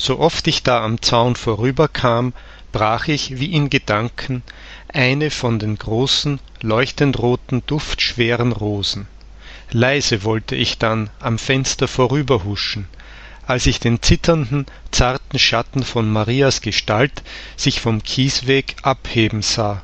[0.00, 2.32] so oft ich da am zaun vorüberkam
[2.72, 4.42] brach ich wie in gedanken
[4.88, 9.08] eine von den großen leuchtend roten duftschweren rosen.
[9.70, 12.88] Leise wollte ich dann am fenster vorüberhuschen
[13.46, 17.22] als ich den zitternden zarten schatten von marias gestalt
[17.56, 19.82] sich vom kiesweg abheben sah.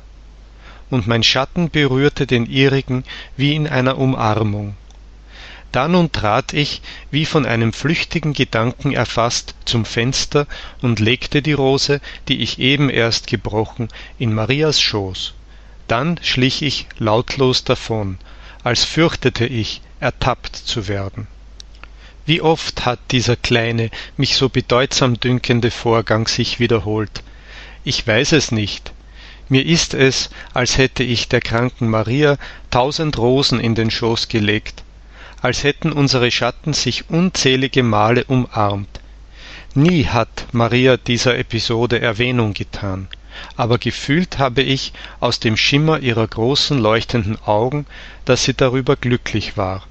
[0.89, 3.03] Und mein schatten berührte den ihrigen
[3.35, 4.77] wie in einer umarmung
[5.71, 6.81] da nun trat ich
[7.11, 10.47] wie von einem flüchtigen gedanken erfasst zum fenster
[10.81, 15.33] und legte die rose die ich eben erst gebrochen in marias schoß.
[15.87, 18.17] Dann schlich ich lautlos davon
[18.63, 21.27] als fürchtete ich ertappt zu werden.
[22.25, 27.23] Wie oft hat dieser kleine mich so bedeutsam dünkende vorgang sich wiederholt.
[27.85, 28.91] Ich weiß es nicht.
[29.47, 32.37] Mir ist es als hätte ich der kranken maria
[32.69, 34.83] tausend rosen in den schoß gelegt
[35.41, 38.99] als hätten unsere schatten sich unzählige male umarmt.
[39.75, 43.07] Nie hat maria dieser episode erwähnung getan
[43.55, 47.85] aber gefühlt habe ich aus dem schimmer ihrer großen leuchtenden augen
[48.25, 49.85] dass sie darüber glücklich war.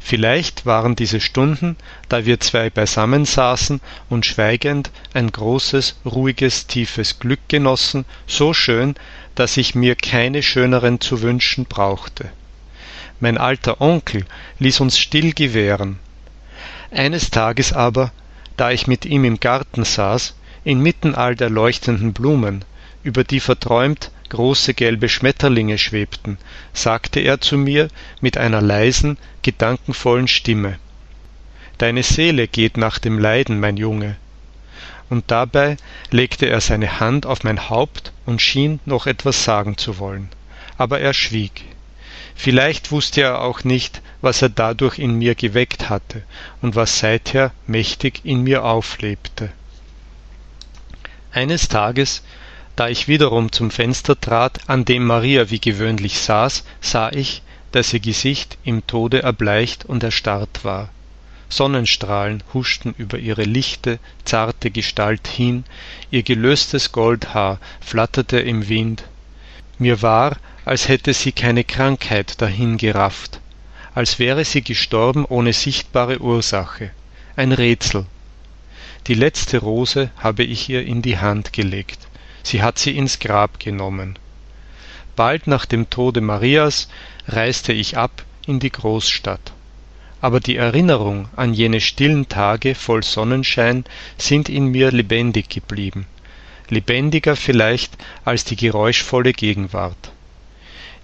[0.00, 1.76] Vielleicht waren diese stunden
[2.08, 8.94] da wir zwei beisammen saßen und schweigend ein großes ruhiges tiefes glück genossen so schön
[9.34, 12.30] dass ich mir keine schöneren zu wünschen brauchte
[13.22, 14.24] mein alter onkel
[14.58, 15.98] ließ uns still gewähren.
[16.90, 18.12] Eines tages aber
[18.56, 22.64] da ich mit ihm im garten saß inmitten all der leuchtenden blumen
[23.02, 26.36] über die verträumt große gelbe schmetterlinge schwebten
[26.72, 27.88] sagte er zu mir
[28.20, 30.78] mit einer leisen gedankenvollen stimme
[31.78, 34.16] deine seele geht nach dem leiden mein junge.
[35.10, 35.76] Und dabei
[36.10, 40.28] legte er seine hand auf mein haupt und schien noch etwas sagen zu wollen.
[40.78, 41.64] Aber er schwieg
[42.34, 46.22] vielleicht wusste er auch nicht was er dadurch in mir geweckt hatte
[46.62, 49.50] und was seither mächtig in mir auflebte.
[51.32, 52.22] Eines tages
[52.76, 57.42] da ich wiederum zum fenster trat an dem maria wie gewöhnlich saß sah ich
[57.72, 60.90] dass ihr gesicht im tode erbleicht und erstarrt war.
[61.48, 65.64] Sonnenstrahlen huschten über ihre lichte zarte gestalt hin
[66.10, 69.04] ihr gelöstes goldhaar flatterte im wind.
[69.78, 73.40] Mir war als hätte sie keine krankheit dahingerafft
[73.94, 76.90] als wäre sie gestorben ohne sichtbare ursache.
[77.36, 78.06] Ein rätsel.
[79.06, 81.98] Die letzte rose habe ich ihr in die hand gelegt.
[82.42, 84.18] Sie hat sie ins grab genommen.
[85.14, 86.88] Bald nach dem tode marias
[87.28, 89.52] reiste ich ab in die großstadt.
[90.20, 93.84] Aber die erinnerung an jene stillen tage voll sonnenschein
[94.16, 96.06] sind in mir lebendig geblieben.
[96.68, 100.11] Lebendiger vielleicht als die geräuschvolle gegenwart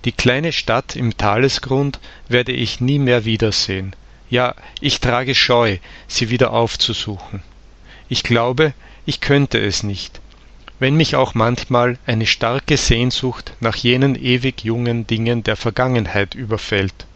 [0.04, 1.98] die kleine stadt im talesgrund
[2.28, 3.94] werde ich nie mehr wiedersehen.
[4.30, 7.42] Ja ich trage scheu sie wieder aufzusuchen.
[8.08, 8.74] Ich glaube
[9.06, 10.20] ich könnte es nicht.
[10.78, 17.06] Wenn mich auch manchmal eine starke sehnsucht nach jenen ewig jungen dingen der vergangenheit überfällt.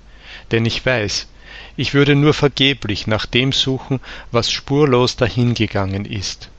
[0.51, 1.29] Denn ich weiß
[1.77, 4.01] ich würde nur vergeblich nach dem suchen
[4.31, 6.51] was spurlos dahingegangen ist.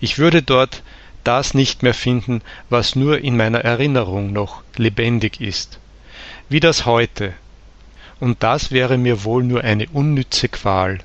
[0.00, 0.82] Ich würde dort
[1.24, 5.78] das nicht mehr finden was nur in meiner erinnerung noch lebendig ist.
[6.48, 7.32] Wie das heute.
[8.20, 11.00] Und das wäre mir wohl nur eine unnütze qual